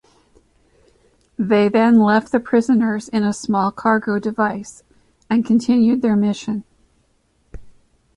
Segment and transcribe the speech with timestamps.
[1.37, 4.81] They then left the prisoners in a small cargo device
[5.29, 6.63] and continued their mission.